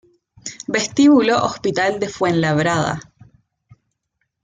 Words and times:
Vestíbulo 0.65 1.37
Hospital 1.45 1.99
de 1.99 2.09
Fuenlabrada 2.09 2.99